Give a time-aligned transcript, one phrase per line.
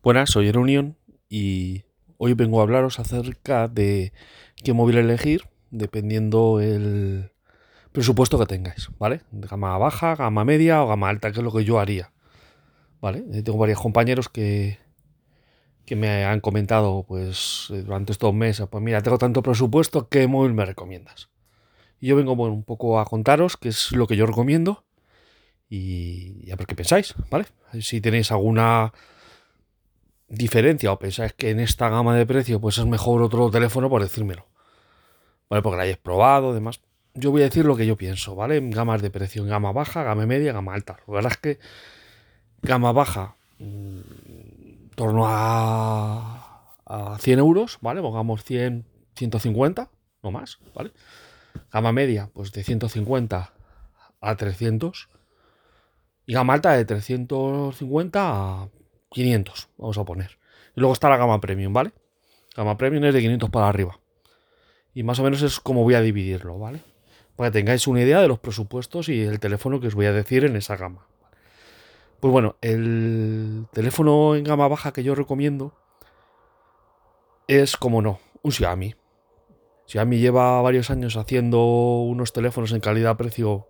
[0.00, 0.96] Buenas, soy Erunion
[1.28, 1.82] y
[2.18, 4.12] hoy vengo a hablaros acerca de
[4.62, 7.32] qué móvil elegir dependiendo el
[7.90, 9.22] presupuesto que tengáis, ¿vale?
[9.32, 12.12] Gama baja, gama media o gama alta, que es lo que yo haría,
[13.00, 13.24] ¿vale?
[13.32, 14.78] Eh, Tengo varios compañeros que,
[15.84, 20.28] que me han comentado, pues, eh, durante estos meses, pues mira, tengo tanto presupuesto, ¿qué
[20.28, 21.28] móvil me recomiendas?
[21.98, 24.84] Y yo vengo, un poco a contaros qué es lo que yo recomiendo
[25.68, 27.46] y a ver qué pensáis, ¿vale?
[27.80, 28.92] Si tenéis alguna
[30.28, 34.02] diferencia o pensáis que en esta gama de precio pues es mejor otro teléfono, por
[34.02, 34.46] decírmelo.
[35.48, 35.62] ¿Vale?
[35.62, 36.80] Porque lo hayáis probado, demás.
[37.14, 38.58] Yo voy a decir lo que yo pienso, ¿vale?
[38.58, 40.98] En gamas de precio, en gama baja, gama media, gama alta.
[41.06, 41.58] La verdad es que
[42.62, 48.02] gama baja, en torno a, a 100 euros, ¿vale?
[48.02, 48.84] Pongamos 100,
[49.16, 49.90] 150,
[50.22, 50.92] no más, ¿vale?
[51.72, 53.52] Gama media, pues de 150
[54.20, 55.08] a 300.
[56.26, 58.68] Y gama alta de 350 a
[59.10, 60.38] 500, vamos a poner.
[60.76, 61.92] Y luego está la gama premium, ¿vale?
[62.56, 63.98] Gama premium es de 500 para arriba.
[64.94, 66.80] Y más o menos es como voy a dividirlo, ¿vale?
[67.36, 70.12] Para que tengáis una idea de los presupuestos y el teléfono que os voy a
[70.12, 71.06] decir en esa gama.
[72.20, 75.72] Pues bueno, el teléfono en gama baja que yo recomiendo
[77.46, 78.94] es, como no, un Xiaomi.
[79.86, 81.64] Xiaomi lleva varios años haciendo
[82.02, 83.68] unos teléfonos en calidad-precio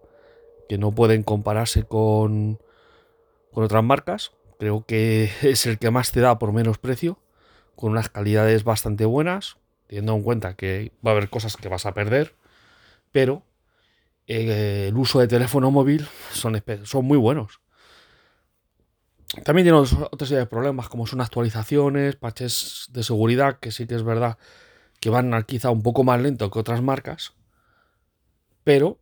[0.69, 2.59] que no pueden compararse con,
[3.53, 4.33] con otras marcas.
[4.59, 7.19] Creo que es el que más te da por menos precio,
[7.77, 9.57] con unas calidades bastante buenas,
[9.87, 12.35] teniendo en cuenta que va a haber cosas que vas a perder,
[13.13, 13.43] pero
[14.27, 17.61] eh, el uso de teléfono móvil son, son muy buenos.
[19.45, 23.95] También tiene otra serie de problemas, como son actualizaciones, patches de seguridad, que sí que
[23.95, 24.39] es verdad
[25.01, 27.35] que van quizá un poco más lento que otras marcas,
[28.65, 28.99] pero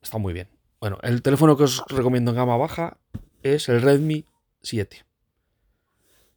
[0.00, 0.48] está muy bien.
[0.80, 2.98] Bueno, el teléfono que os recomiendo en gama baja
[3.42, 4.26] es el Redmi
[4.62, 5.04] 7.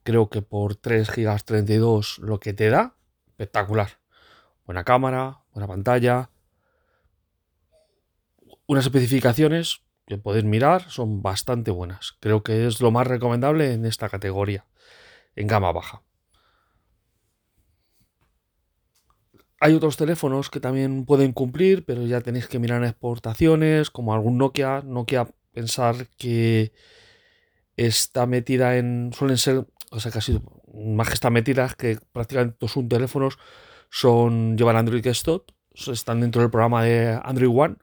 [0.02, 2.96] Creo que por 3 GB 32 lo que te da,
[3.26, 3.98] espectacular.
[4.64, 6.30] Buena cámara, buena pantalla.
[8.66, 12.16] Unas especificaciones que podéis mirar son bastante buenas.
[12.20, 14.66] Creo que es lo más recomendable en esta categoría,
[15.34, 16.02] en gama baja.
[19.58, 24.14] Hay otros teléfonos que también pueden cumplir, pero ya tenéis que mirar en exportaciones, como
[24.14, 24.82] algún Nokia.
[24.84, 26.72] Nokia, pensar que
[27.76, 29.12] está metida en.
[29.12, 29.66] suelen ser.
[29.90, 30.40] O sea, casi
[30.74, 33.38] más que está metida, que prácticamente todos sus teléfonos
[33.90, 34.56] son.
[34.56, 35.44] llevan Android Stock,
[35.74, 37.76] están dentro del programa de Android One,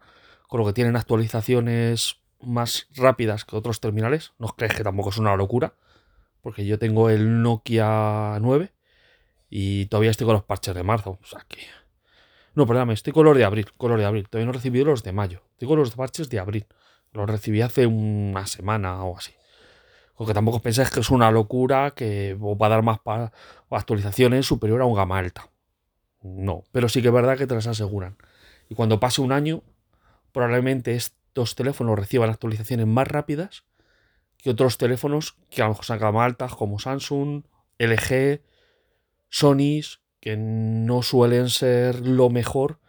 [0.47, 4.33] con lo que tienen actualizaciones más rápidas que otros terminales.
[4.39, 5.75] No os creéis que tampoco es una locura,
[6.41, 8.73] porque yo tengo el Nokia 9
[9.49, 11.19] y todavía estoy con los parches de marzo.
[11.21, 11.59] O sea que.
[12.55, 14.27] No, perdóname, estoy con los de abril, con los de abril.
[14.29, 15.41] Todavía no he recibido los de mayo.
[15.65, 16.67] Con los parches de abril.
[17.11, 19.33] Los recibí hace una semana o así.
[20.15, 22.99] Porque tampoco pensáis que es una locura que va a dar más
[23.69, 25.49] actualizaciones superior a un gama alta.
[26.21, 28.17] No, pero sí que es verdad que te las aseguran.
[28.69, 29.63] Y cuando pase un año,
[30.31, 33.65] probablemente estos teléfonos reciban actualizaciones más rápidas
[34.37, 37.43] que otros teléfonos que a lo mejor son gama altas como Samsung,
[37.77, 38.41] LG,
[39.29, 39.81] Sony,
[40.19, 42.79] que no suelen ser lo mejor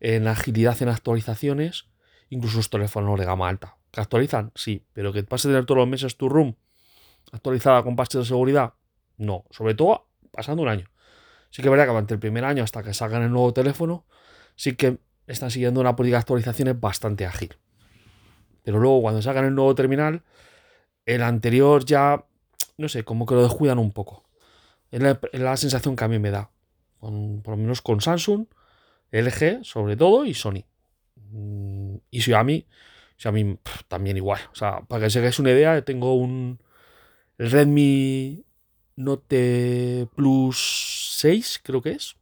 [0.00, 1.86] en agilidad en actualizaciones,
[2.30, 3.76] incluso los teléfonos de gama alta.
[3.90, 4.50] ¿Que actualizan?
[4.54, 6.56] Sí, pero que pase a tener todos los meses tu room
[7.32, 8.74] actualizada con parches de seguridad,
[9.16, 10.90] no, sobre todo pasando un año.
[11.50, 14.04] Sí que es verdad que durante el primer año hasta que salgan el nuevo teléfono,
[14.56, 17.56] sí que están siguiendo una política de actualizaciones bastante ágil.
[18.62, 20.22] Pero luego cuando salgan el nuevo terminal,
[21.06, 22.24] el anterior ya,
[22.76, 24.24] no sé, como que lo descuidan un poco.
[24.90, 25.00] Es
[25.32, 26.50] la, sensación que a mí me da.
[27.00, 28.46] por lo menos con Samsung,
[29.10, 30.64] LG sobre todo y Sony.
[31.30, 32.66] Mm, y Xiaomi,
[33.16, 33.58] Xiaomi
[33.88, 34.40] también igual.
[34.52, 36.58] O sea, para que se hagáis una idea, tengo un,
[37.38, 38.44] Redmi
[38.96, 42.16] Note Plus 6, creo que es.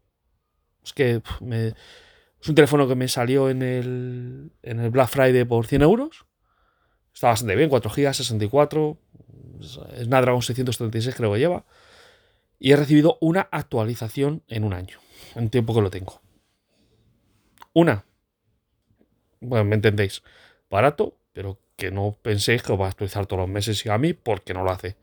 [0.85, 1.23] Es que
[2.41, 6.27] es un teléfono que me salió en el, en el Black Friday por 100 euros.
[7.15, 8.99] Está bastante bien, 4 GB, 64.
[9.63, 11.65] Snapdragon 636 creo que lleva.
[12.59, 14.99] Y he recibido una actualización en un año,
[15.35, 16.21] en tiempo que lo tengo.
[17.73, 18.05] Una.
[19.41, 20.23] Bueno, me entendéis.
[20.71, 23.99] Barato, pero que no penséis que os va a actualizar todos los meses y a
[23.99, 24.95] mí porque no lo hace.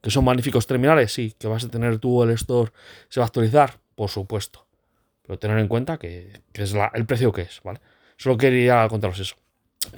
[0.00, 1.12] ¿Que son magníficos terminales?
[1.12, 1.34] Sí.
[1.38, 2.72] ¿Que vas a tener tú el store?
[3.10, 3.80] ¿Se va a actualizar?
[3.94, 4.66] Por supuesto.
[5.20, 7.80] Pero tener en cuenta que, es el precio que es, ¿vale?
[8.16, 9.36] Solo quería contaros eso.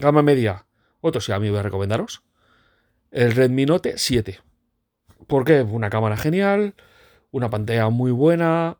[0.00, 0.66] Gama media,
[1.00, 2.24] otro sí a mí voy a recomendaros.
[3.12, 4.40] El Redmi Note 7.
[5.28, 5.62] ¿Por qué?
[5.62, 6.74] Una cámara genial,
[7.30, 8.78] una pantalla muy buena,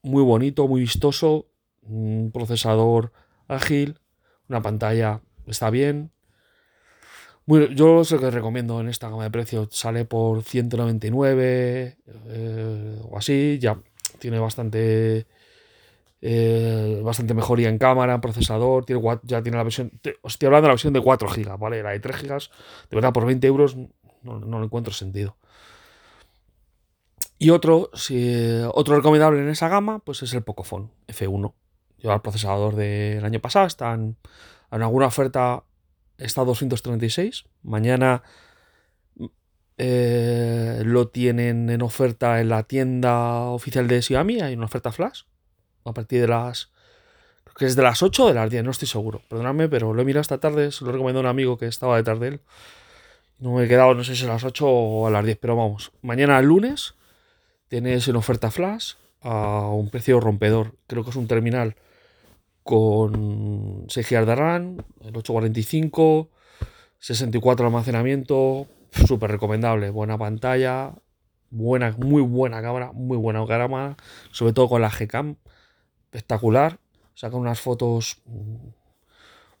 [0.00, 1.48] muy bonito, muy vistoso,
[1.82, 3.12] un procesador
[3.46, 4.00] ágil,
[4.48, 6.10] una pantalla está bien,
[7.46, 9.68] yo sé que recomiendo en esta gama de precios.
[9.72, 11.96] Sale por 199
[12.26, 13.58] eh, o así.
[13.60, 13.78] Ya
[14.18, 15.26] tiene bastante.
[16.26, 18.84] Eh, bastante mejoría en cámara, en procesador.
[18.86, 19.92] Tiene, ya tiene la versión.
[20.02, 21.82] estoy hablando de la versión de 4 GB, ¿vale?
[21.82, 22.38] La de 3 GB.
[22.90, 23.76] De verdad, por 20 euros
[24.22, 25.36] no, no encuentro sentido.
[27.38, 28.34] Y otro, si,
[28.72, 31.52] otro recomendable en esa gama, pues es el Pocophone F1.
[31.98, 34.16] Lleva el procesador del año pasado, está en,
[34.70, 35.64] alguna oferta,
[36.18, 37.44] está a 236.
[37.62, 38.22] Mañana
[39.76, 45.22] eh, lo tienen en oferta en la tienda oficial de Xiaomi, hay una oferta flash,
[45.84, 46.72] a partir de las...
[47.56, 49.22] Que es de las 8 o de las 10, no estoy seguro.
[49.28, 52.18] Perdonadme, pero lo he mirado esta tarde, se lo recomendó un amigo que estaba detrás
[52.18, 52.40] de él.
[53.38, 55.54] No me he quedado, no sé si a las 8 o a las 10, pero
[55.54, 55.92] vamos.
[56.02, 56.94] Mañana lunes
[57.68, 60.74] tienes en oferta flash a un precio rompedor.
[60.88, 61.76] Creo que es un terminal
[62.64, 66.30] con 6 GB de RAM, el 845,
[66.98, 68.66] 64 de almacenamiento,
[69.06, 70.94] súper recomendable, buena pantalla,
[71.50, 73.96] buena, muy buena cámara, muy buena cámara,
[74.32, 75.36] sobre todo con la Gcam,
[76.06, 76.78] espectacular,
[77.14, 78.22] saca unas fotos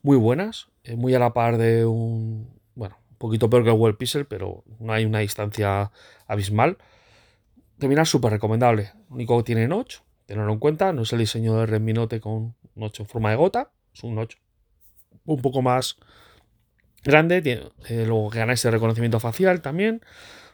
[0.02, 3.76] muy buenas, eh, muy a la par de un, bueno, un poquito peor que el
[3.76, 5.92] Web Pixel, pero no hay una distancia
[6.26, 6.78] abismal
[7.78, 8.92] terminal súper recomendable.
[9.10, 10.92] único que tiene notch, tenerlo en cuenta.
[10.92, 13.70] No es el diseño de Redmi Note con notch en forma de gota.
[13.92, 14.36] Es un notch
[15.24, 15.96] un poco más
[17.02, 17.70] grande.
[17.88, 20.02] Eh, luego ganáis el reconocimiento facial también.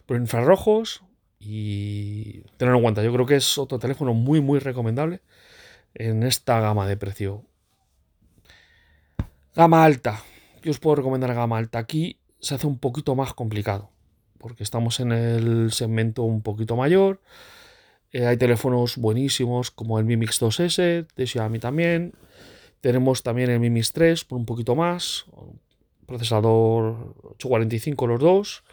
[0.06, 1.02] Por infrarrojos.
[1.38, 3.02] Y tenerlo en cuenta.
[3.02, 5.22] Yo creo que es otro teléfono muy, muy recomendable
[5.94, 7.44] en esta gama de precio.
[9.54, 10.22] Gama alta.
[10.62, 11.78] Yo os puedo recomendar gama alta.
[11.78, 13.90] Aquí se hace un poquito más complicado
[14.40, 17.20] porque estamos en el segmento un poquito mayor.
[18.12, 22.12] Eh, hay teléfonos buenísimos como el Mi Mix 2S de Xiaomi también.
[22.80, 25.26] Tenemos también el Mi Mix 3 por un poquito más.
[26.06, 28.64] Procesador 845 los dos.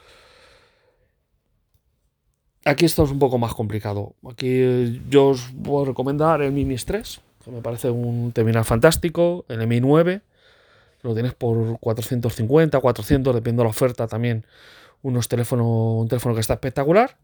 [2.65, 4.15] Aquí esto es un poco más complicado.
[4.29, 9.45] Aquí yo os puedo recomendar el Mi Mix 3, que me parece un terminal fantástico.
[9.47, 10.21] El Mi 9
[11.03, 14.45] lo tienes por 450, 400, dependiendo de la oferta también
[15.03, 15.67] unos teléfonos,
[16.01, 17.17] un teléfono que está espectacular.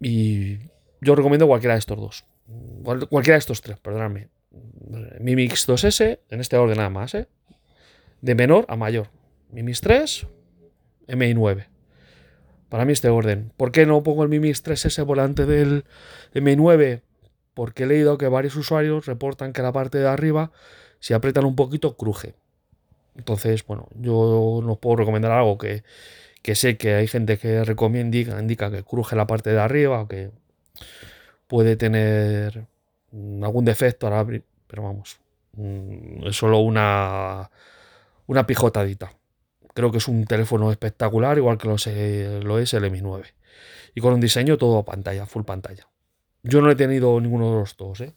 [0.00, 0.58] Y
[1.00, 2.24] yo recomiendo cualquiera de estos dos.
[3.08, 4.28] cualquiera de estos tres, perdóname.
[5.20, 7.26] Mi Mix 2S, en este orden nada más, ¿eh?
[8.20, 9.08] De menor a mayor.
[9.50, 10.26] Mi Mix 3,
[11.08, 11.68] MI 9.
[12.68, 13.52] Para mí este orden.
[13.56, 15.84] ¿Por qué no pongo el Mi Mix 3S por delante del
[16.34, 17.02] MI 9?
[17.54, 20.50] Porque he leído que varios usuarios reportan que la parte de arriba,
[20.98, 22.34] si aprietan un poquito, cruje.
[23.16, 25.84] Entonces, bueno, yo no puedo recomendar algo que,
[26.54, 30.30] sé que hay gente que recomienda, indica, que cruje la parte de arriba o que
[31.46, 32.66] puede tener
[33.42, 35.18] algún defecto al abrir, pero vamos,
[35.52, 37.50] mm, es solo una,
[38.26, 39.14] una pijotadita.
[39.72, 43.24] Creo que es un teléfono espectacular, igual que lo, es el Mi 9.
[43.94, 45.88] Y con un diseño todo pantalla, full pantalla.
[46.42, 48.12] Yo no he tenido ninguno de los dos, ¿eh?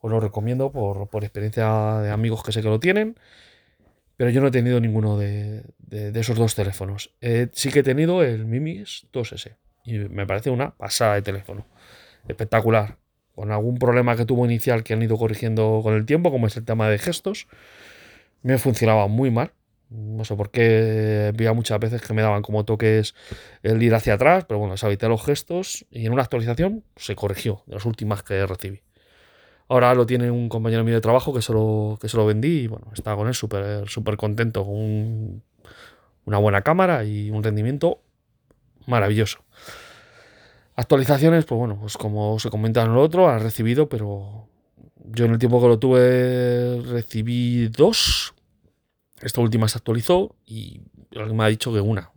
[0.00, 3.16] Os lo recomiendo por, por experiencia de amigos que sé que lo tienen
[4.16, 7.14] pero yo no he tenido ninguno de, esos dos teléfonos.
[7.52, 11.66] sí que he tenido el Mimis 2S y me parece una pasada de teléfono.
[12.28, 12.98] Espectacular.
[13.34, 16.56] Con algún problema que tuvo inicial que han ido corrigiendo con el tiempo, como es
[16.56, 17.48] el tema de gestos,
[18.42, 19.52] me funcionaba muy mal.
[19.88, 23.14] No sé por qué veía muchas veces que me daban como toques
[23.62, 27.62] el ir hacia atrás, pero bueno, deshabité los gestos y en una actualización se corrigió
[27.66, 28.82] de las últimas que recibí.
[29.68, 32.62] Ahora lo tiene un compañero mío de trabajo que se lo, que se lo vendí
[32.62, 35.42] y bueno, está con él súper súper contento, con
[36.24, 38.00] una buena cámara y un rendimiento
[38.86, 39.38] maravilloso.
[40.74, 44.48] Actualizaciones, pues bueno, pues como se comenta en lo otro, ha recibido, pero
[45.04, 48.34] yo en el tiempo que lo tuve recibí dos.
[49.20, 52.10] Esta última se actualizó y me ha dicho que una.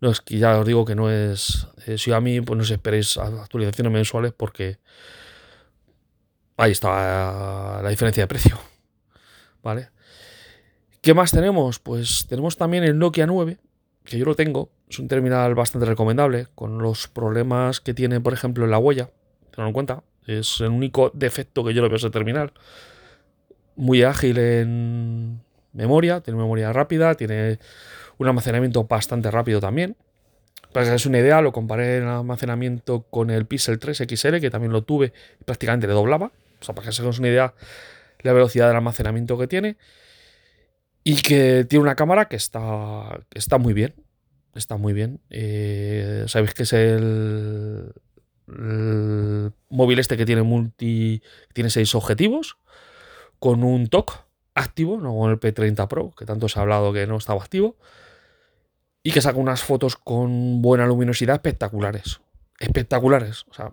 [0.00, 1.66] no es que ya os digo que no es.
[1.86, 4.78] Eh, si a mí, pues no os esperéis actualizaciones mensuales porque
[6.58, 8.58] Ahí está la diferencia de precio.
[9.62, 9.90] ¿Vale?
[11.00, 11.78] ¿Qué más tenemos?
[11.78, 13.58] Pues tenemos también el Nokia 9,
[14.02, 14.68] que yo lo tengo.
[14.90, 19.08] Es un terminal bastante recomendable, con los problemas que tiene, por ejemplo, en la huella.
[19.52, 20.02] Tenlo en cuenta.
[20.26, 22.52] Es el único defecto que yo le veo a ese terminal.
[23.76, 25.40] Muy ágil en
[25.72, 27.60] memoria, tiene memoria rápida, tiene
[28.18, 29.96] un almacenamiento bastante rápido también.
[30.72, 34.50] Para que os una idea, lo comparé en almacenamiento con el Pixel 3 XL, que
[34.50, 36.32] también lo tuve y prácticamente le doblaba.
[36.60, 37.54] O sea, para que se hagáis una idea
[38.20, 39.76] la velocidad del almacenamiento que tiene.
[41.04, 43.94] Y que tiene una cámara que está, está muy bien.
[44.54, 45.20] Está muy bien.
[45.30, 47.92] Eh, Sabéis que es el,
[49.68, 51.22] móvil este que tiene multi.
[51.52, 52.58] tiene seis objetivos.
[53.38, 57.06] Con un TOC activo, no con el P30 Pro, que tanto se ha hablado que
[57.06, 57.76] no estaba activo,
[59.04, 62.20] y que saca unas fotos con buena luminosidad espectaculares.
[62.58, 63.44] Espectaculares.
[63.48, 63.72] O sea,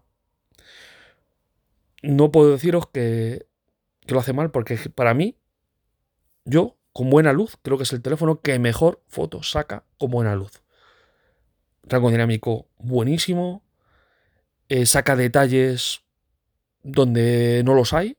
[2.06, 3.48] no puedo deciros que,
[4.08, 5.38] lo hace mal, porque para mí,
[6.46, 10.36] yo, con buena luz, creo que es el teléfono que mejor fotos saca con buena
[10.36, 10.62] luz.
[11.84, 13.64] Rango dinámico buenísimo.
[14.70, 16.02] Eh, saca detalles
[16.84, 18.18] donde no los hay.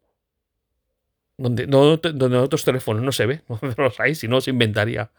[1.38, 4.50] Donde, donde en otros teléfonos no se ve, donde no los hay, si no se
[4.50, 5.10] inventaría.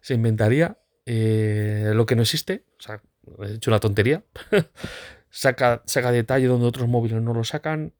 [0.00, 2.64] Se inventaría eh, lo que no existe.
[2.78, 3.02] O sea,
[3.42, 4.22] he hecho una tontería.
[5.34, 7.92] saca, detalle donde otros móviles no lo sacan.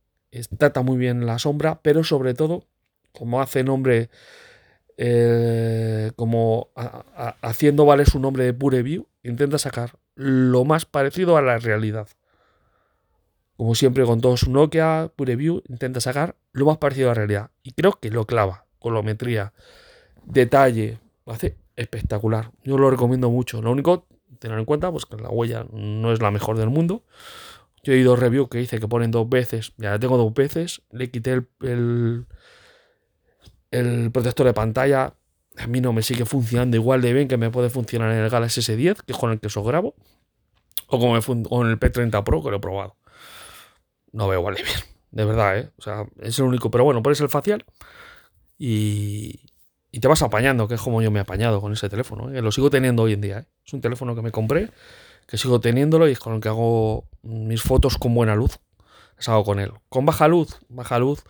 [0.57, 2.67] trata muy bien la sombra, pero sobre todo,
[3.13, 4.09] como hace nombre,
[4.97, 6.69] eh, como
[7.43, 12.09] haciendo vale su nombre de Pure View, intenta sacar lo más parecido a la realidad.
[13.57, 17.15] Como siempre con todo su Nokia, Pure View, intenta sacar lo más parecido a la
[17.15, 17.51] realidad.
[17.63, 18.67] Y creo que lo clava.
[18.79, 19.53] Colometría,
[20.25, 22.51] detalle, lo hace espectacular.
[22.65, 23.63] Yo lo recomiendo mucho.
[23.63, 24.07] Lo único,
[24.39, 27.05] tener en cuenta, pues que la huella no es la mejor del mundo.
[27.83, 30.83] Yo he ido review que dice que ponen dos veces, ya la tengo dos veces,
[30.91, 32.27] le quité el,
[33.71, 35.15] el, protector de pantalla,
[35.59, 38.31] a mí no me sigue funcionando igual de bien que me puede funcionar en el
[38.31, 39.95] Galaxy S10, que es con el que os grabo,
[40.89, 42.97] o como con el P30 Pro, que lo he probado.
[44.13, 44.79] No veo igual de bien,
[45.11, 45.71] de verdad, ¿eh?
[45.77, 47.67] O sea, es el único, pero bueno, pones el facial
[48.57, 49.41] y,
[49.95, 52.43] y te vas apañando, que es como yo me he apañado con ese teléfono, ¿eh?
[52.43, 53.39] lo sigo teniendo hoy en día.
[53.39, 53.47] ¿eh?
[53.65, 54.71] Es un teléfono que me compré,
[55.27, 58.59] que sigo teniéndolo y es con el que hago mis fotos con buena luz.
[59.17, 59.73] Las hago con él.
[59.89, 61.25] Con baja luz, baja luz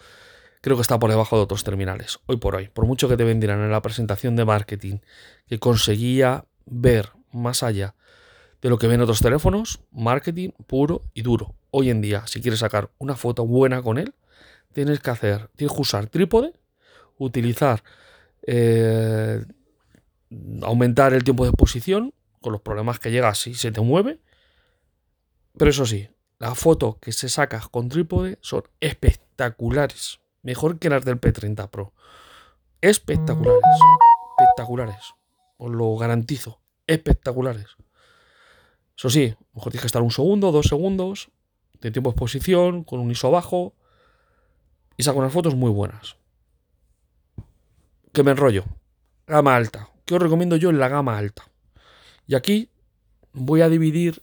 [0.64, 2.69] creo que está por debajo de otros terminales, hoy por hoy.
[2.69, 5.00] Por mucho que te vendieran en la presentación de marketing
[5.47, 7.95] que conseguía ver más allá
[8.62, 11.55] de lo que ven otros teléfonos, marketing puro y duro.
[11.71, 14.14] Hoy en día, si quieres sacar una foto buena con él,
[14.73, 16.55] tienes que hacer, tienes que usar trípode,
[17.19, 17.85] utilizar,
[18.47, 19.45] eh,
[20.62, 22.13] aumentar el tiempo de exposición,
[22.45, 24.21] con los problemas que llega si se te mueve.
[25.57, 26.09] Pero eso sí,
[26.39, 31.93] las fotos que se saca con trípode son espectaculares mejor que las del P30 Pro.
[32.81, 33.63] Espectaculares.
[34.39, 35.15] Espectaculares.
[35.57, 36.61] Os lo garantizo.
[36.87, 37.67] Espectaculares.
[38.97, 41.31] Eso sí, mejor tienes que estar un segundo, dos segundos
[41.81, 43.75] de tiempo de exposición, con un ISO bajo.
[44.97, 46.17] Y saco unas fotos muy buenas.
[48.13, 48.65] Que me enrollo.
[49.27, 49.89] Gama alta.
[50.05, 51.51] ¿Qué os recomiendo yo en la gama alta?
[52.26, 52.71] Y aquí
[53.33, 54.23] voy a dividir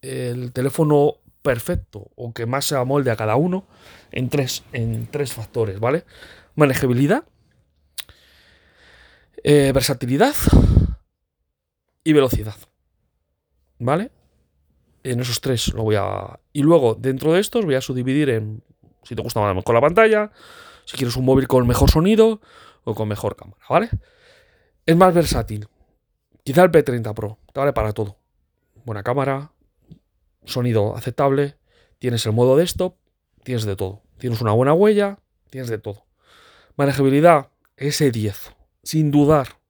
[0.00, 3.66] el teléfono perfecto o que más se amolde a cada uno
[4.10, 6.04] en tres, en tres factores, ¿vale?
[6.54, 7.24] Manejabilidad,
[9.42, 10.34] eh, versatilidad
[12.04, 12.56] y velocidad,
[13.78, 14.10] ¿vale?
[15.02, 16.38] En esos tres lo voy a...
[16.52, 18.62] Y luego, dentro de estos, voy a subdividir en
[19.02, 20.30] si te gusta más con la pantalla,
[20.84, 22.40] si quieres un móvil con mejor sonido
[22.84, 23.90] o con mejor cámara, ¿vale?
[24.86, 25.68] Es más versátil.
[26.44, 28.18] Quizá el P30 Pro, te vale para todo.
[28.84, 29.52] Buena cámara,
[30.44, 31.56] sonido aceptable,
[31.98, 32.96] tienes el modo desktop,
[33.44, 34.02] tienes de todo.
[34.18, 35.18] Tienes una buena huella,
[35.50, 36.06] tienes de todo.
[36.76, 39.60] Manejabilidad, S10, sin dudar.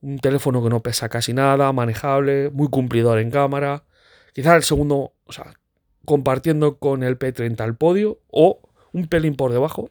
[0.00, 3.84] Un teléfono que no pesa casi nada, manejable, muy cumplidor en cámara.
[4.32, 5.54] Quizá el segundo, o sea,
[6.04, 8.60] compartiendo con el P30 al podio o
[8.92, 9.90] un pelín por debajo.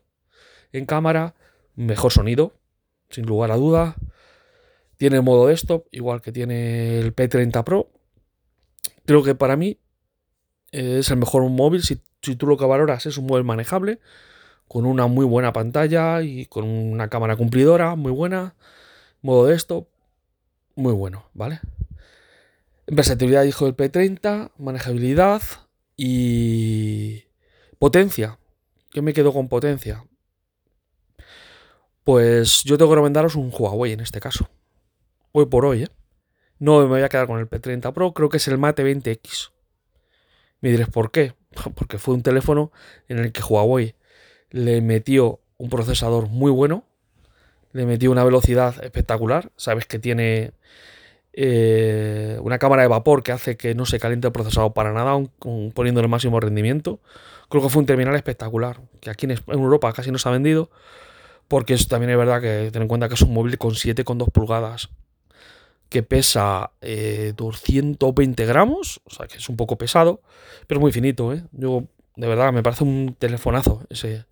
[0.72, 1.36] En cámara,
[1.76, 2.54] mejor sonido,
[3.10, 3.96] sin lugar a duda.
[5.04, 7.92] Tiene el modo desktop, igual que tiene el P30 Pro.
[9.04, 9.78] Creo que para mí
[10.72, 12.02] es el mejor móvil si,
[12.38, 14.00] tú lo que valoras es un móvil manejable,
[14.66, 18.56] con una muy buena pantalla y con una cámara cumplidora muy buena,
[19.22, 19.90] modo de esto,
[20.76, 21.60] muy bueno, ¿vale?
[22.88, 25.42] Versatilidad, hijo del P30, manejabilidad
[25.98, 27.26] y
[27.78, 28.40] potencia.
[28.90, 30.06] ¿Qué me quedo con potencia?
[32.06, 34.50] Pues yo tengo que recomendaros un Huawei en este caso.
[35.36, 35.88] Hoy por hoy, ¿eh?
[36.60, 39.50] No me voy a quedar con el P30 Pro, creo que es el Mate 20X.
[40.62, 41.34] Me diréis, ¿por qué?
[41.74, 42.72] Porque fue un teléfono
[43.08, 43.96] en el que Huawei
[44.52, 46.86] le metió un procesador muy bueno,
[47.72, 49.52] le metió una velocidad espectacular.
[49.56, 50.52] Sabes que tiene
[51.34, 55.20] eh, una cámara de vapor que hace que no se caliente el procesador para nada,
[55.74, 57.00] poniendo el máximo rendimiento.
[57.50, 60.70] Creo que fue un terminal espectacular, que aquí en Europa casi no se ha vendido,
[61.48, 64.92] porque también es verdad que ten en cuenta que es un móvil con 7,2 pulgadas
[65.90, 66.72] que pesa
[67.36, 70.22] 220 eh, gramos, o sea que es un poco pesado,
[70.68, 71.44] pero muy finito, ¿eh?
[71.52, 71.86] Yo,
[72.16, 74.26] de verdad, me parece un telefonazo ese,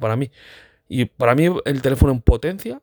[0.00, 0.30] para mí.
[0.88, 2.80] Y para mí el teléfono en potencia,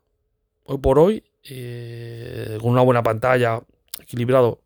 [0.63, 3.61] hoy por hoy, eh, con una buena pantalla,
[3.99, 4.61] equilibrado,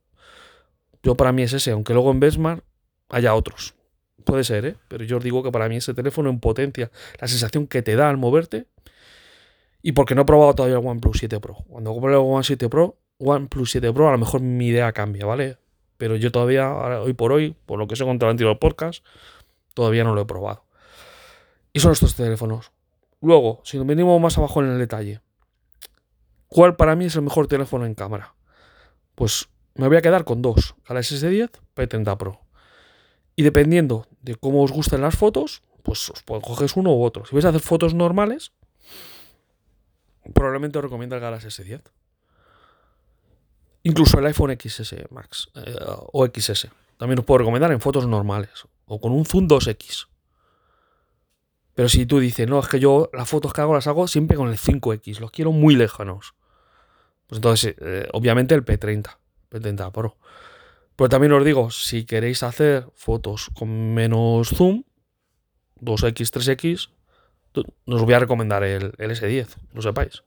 [1.04, 2.64] yo para mí es ese, aunque luego en Besmar
[3.10, 3.76] haya otros.
[4.24, 4.76] Puede ser, ¿eh?
[4.88, 7.96] Pero yo os digo que para mí ese teléfono en potencia, la sensación que te
[7.96, 8.66] da al moverte,
[9.88, 11.58] Y porque no he probado todavía el OnePlus 7 Pro.
[11.68, 15.27] Cuando compre el One 7 Pro, OnePlus 7 Pro, a lo mejor mi idea cambia,
[15.27, 15.60] ¿vale?
[15.98, 19.06] Pero yo todavía, hoy por hoy, por lo que sé contra el anterior podcast,
[19.75, 20.65] todavía no lo he probado.
[21.72, 22.72] Y son estos teléfonos.
[23.22, 25.22] Luego, si nos venimos más abajo en el detalle,
[26.48, 28.34] ¿cuál para mí es el mejor teléfono en cámara?
[29.13, 32.42] Pues me voy a quedar con dos, Galaxy S10, P30 Pro.
[33.36, 37.24] Y dependiendo de cómo os gusten las fotos, pues os coges uno u otro.
[37.27, 38.51] Si vais a hacer fotos normales,
[40.34, 41.82] probablemente os recomienda el Galaxy S10.
[43.84, 46.70] Incluso el iPhone XS Max eh, o XS.
[46.98, 50.08] También os puedo recomendar en fotos normales o con un zoom 2X.
[51.75, 54.38] Pero si tú dices, no, es que yo las fotos que hago las hago siempre
[54.38, 56.34] con el 5X, los quiero muy lejanos.
[57.27, 59.17] Pues entonces, eh, obviamente el P30,
[59.51, 60.17] P30 Pro.
[60.96, 64.84] Pero también os digo, si queréis hacer fotos con menos zoom,
[65.82, 66.89] 2X, 3X,
[67.58, 70.24] os voy a recomendar el, S10, lo sepáis.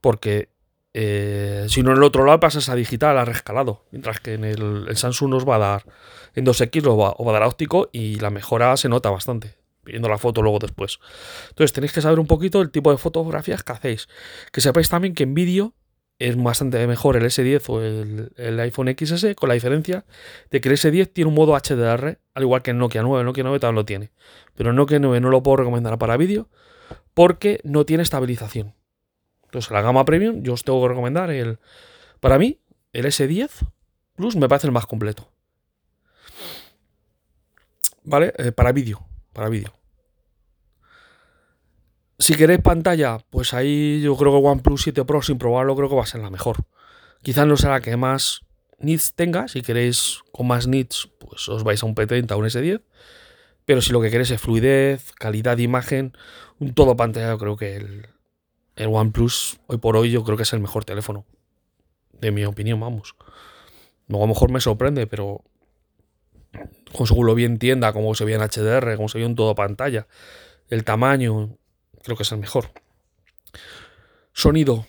[0.00, 0.48] Porque
[0.94, 3.84] eh, si no en el otro lado pasas a digital, a rescalado.
[3.90, 5.84] Mientras que en el, Samsung nos va a dar
[6.34, 9.56] en 2X, os va, va, a dar óptico y la mejora se nota bastante.
[9.84, 11.00] Viendo la foto luego después.
[11.48, 14.08] Entonces tenéis que saber un poquito el tipo de fotografías que hacéis.
[14.52, 15.74] Que sepáis también que en vídeo
[16.28, 20.04] es bastante mejor el S10 o el, iPhone XS, con la diferencia
[20.50, 23.20] de que el S10 tiene un modo HDR, al igual que el Nokia 9.
[23.20, 24.10] El Nokia 9 también lo tiene.
[24.54, 26.48] Pero el Nokia 9 no lo puedo recomendar para vídeo
[27.14, 28.74] porque no tiene estabilización.
[29.44, 31.58] Entonces, la gama premium, yo os tengo que recomendar el.
[32.20, 32.60] Para mí,
[32.92, 33.50] el S10
[34.14, 35.28] Plus me parece el más completo.
[38.04, 38.32] ¿Vale?
[38.38, 39.04] Eh, para vídeo.
[39.32, 39.72] Para vídeo.
[42.22, 45.96] Si queréis pantalla, pues ahí yo creo que OnePlus 7 Pro sin probarlo creo que
[45.96, 46.58] va a ser la mejor.
[47.20, 48.42] Quizás no será la que más
[48.78, 52.44] nits tenga, si queréis con más nits, pues os vais a un P30 o un
[52.44, 52.80] S10.
[53.64, 56.16] Pero si lo que queréis es fluidez, calidad de imagen,
[56.60, 58.06] un todo pantalla, yo creo que el,
[58.76, 61.26] el OnePlus hoy por hoy yo creo que es el mejor teléfono.
[62.12, 63.16] De mi opinión, vamos.
[64.06, 65.42] Luego a lo mejor me sorprende, pero
[66.92, 69.34] como según lo vi en tienda, como se ve en HDR, como se ve en
[69.34, 70.06] todo pantalla,
[70.68, 71.58] el tamaño,
[72.02, 72.70] creo que es el mejor.
[74.32, 74.86] Sonido.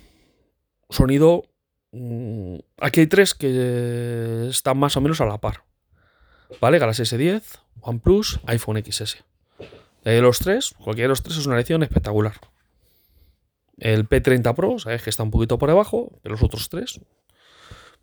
[0.90, 1.44] Sonido.
[1.92, 5.64] Mm, aquí hay tres que están más o menos a la par.
[6.62, 6.80] ¿Vale?
[6.80, 7.44] Galaxy S10,
[7.82, 9.24] OnePlus, iPhone XS.
[10.04, 12.36] De los tres, cualquiera de los tres es una elección espectacular.
[13.78, 17.00] El P30 Pro, sabes que está un poquito por debajo, pero los otros tres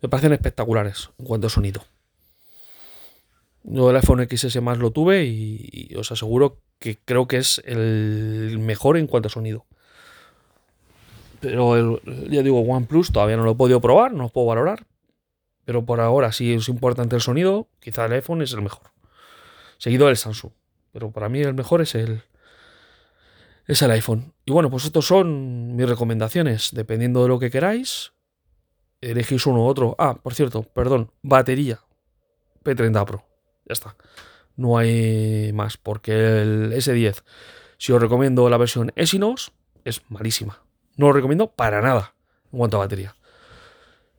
[0.01, 1.83] me parecen espectaculares en cuanto a sonido.
[3.63, 8.57] Yo el iPhone XS más lo tuve y os aseguro que creo que es el
[8.59, 9.65] mejor en cuanto a sonido.
[11.41, 14.85] Pero ya digo, OnePlus todavía no lo he podido probar, no lo puedo valorar.
[15.65, 18.91] Pero por ahora, si es importante el sonido, quizá el iPhone es el mejor.
[19.77, 20.51] Seguido del Samsung.
[20.91, 22.21] Pero para mí el mejor es el,
[23.67, 24.33] es el iPhone.
[24.45, 26.69] Y bueno, pues estos son mis recomendaciones.
[26.73, 28.13] Dependiendo de lo que queráis,
[29.01, 29.95] elegís uno u otro.
[29.97, 31.79] Ah, por cierto, perdón, batería.
[32.63, 33.30] P30 Pro.
[33.71, 33.95] Ya está
[34.55, 37.23] no hay más, porque el S10,
[37.77, 39.51] si os recomiendo la versión Exynos,
[39.83, 40.61] es malísima.
[40.97, 42.13] No lo recomiendo para nada
[42.51, 43.15] en cuanto a batería.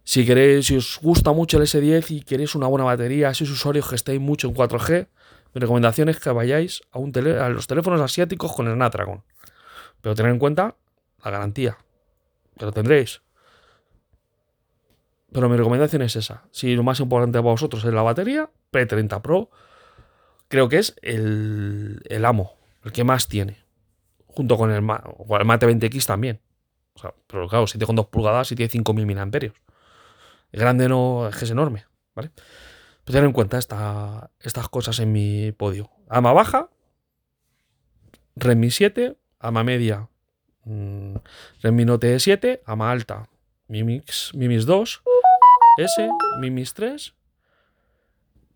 [0.05, 3.89] Si queréis, si os gusta mucho el S10 y queréis una buena batería, sois usuarios
[3.89, 5.07] que estéis mucho en 4G,
[5.55, 9.23] mi recomendación es que vayáis a, un a los teléfonos asiáticos con el Snapdragon.
[10.01, 10.75] Pero tened en cuenta
[11.25, 11.79] la garantía,
[12.59, 13.23] que lo tendréis.
[15.33, 16.45] Pero mi recomendación es esa.
[16.51, 19.51] Si lo más importante para vosotros es la batería, P30 Pro
[20.49, 23.65] creo que es el, amo, el que más tiene.
[24.27, 26.41] Junto con el, el Mate 20X también.
[26.95, 29.31] O sea, pero claro, si tiene con 2 pulgadas y tiene 5000 mAh.
[29.33, 32.31] El grande no es que es enorme, ¿vale?
[33.05, 35.91] Pues tener en cuenta estas cosas en mi podio.
[36.09, 36.69] Ama baja,
[38.37, 40.09] Redmi 7, ama media,
[40.65, 41.17] mm,
[41.63, 43.29] Redmi Note 7, ama alta,
[43.67, 45.03] Mi Mix 2,
[45.79, 46.09] S,
[46.41, 47.15] Mi Mix 3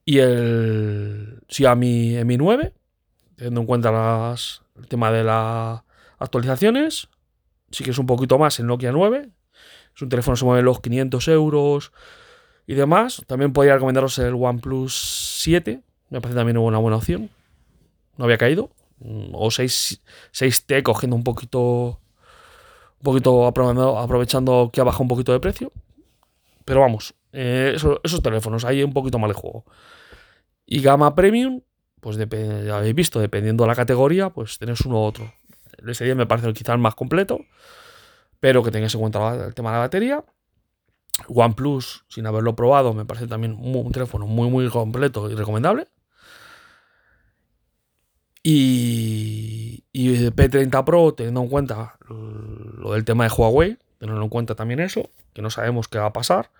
[0.04, 2.72] y el Xiaomi Mi 9,
[3.36, 4.34] teniendo en cuenta
[4.76, 5.82] el tema de las
[6.18, 7.08] actualizaciones,
[7.70, 9.30] sí que es un poquito más el Nokia 9.
[9.94, 11.92] Es un teléfono que se mueve los 500 euros
[12.66, 13.22] y demás.
[13.26, 17.30] También podría recomendaros el OnePlus 7, me parece también una buena opción.
[18.16, 18.70] No había caído.
[18.98, 20.00] Mm, o 6,
[20.66, 22.00] t cogiendo un poquito,
[22.98, 25.72] un poquito aprovechando que ha bajado un poquito de precio.
[26.66, 29.64] Pero vamos, eh, esos, teléfonos, hay un poquito mal de juego.
[30.66, 31.62] Y gama premium,
[32.00, 35.32] pues ya habéis visto, dependiendo de la categoría, pues tenéis uno u otro.
[35.78, 37.38] El S10 me parece quizás el más completo,
[38.40, 40.24] pero que tengáis en cuenta el tema de la batería.
[41.28, 45.86] OnePlus, sin haberlo probado, me parece también un, teléfono muy, muy completo y recomendable.
[48.42, 54.54] Y, Y P30 Pro, teniendo en cuenta lo del tema de Huawei, teniendo en cuenta
[54.54, 56.50] también eso, que no sabemos qué va a pasar.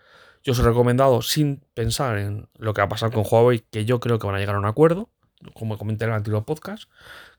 [0.42, 3.85] Yo os he recomendado, sin pensar en lo que va a pasar con Huawei, que
[3.85, 5.11] yo creo que van a llegar a un acuerdo,
[5.55, 6.85] como comenté en el anterior podcast,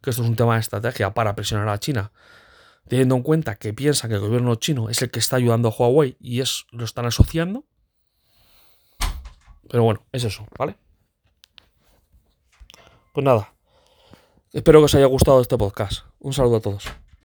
[0.01, 2.11] que esto es un tema de estrategia para presionar a China,
[2.87, 5.71] teniendo en cuenta que piensa que el gobierno chino es el que está ayudando a
[5.71, 7.65] Huawei y es, lo están asociando.
[9.69, 10.77] Pero bueno, es eso, ¿vale?
[13.13, 13.53] Pues nada,
[14.53, 16.05] espero que os haya gustado este podcast.
[16.19, 16.87] Un saludo a todos.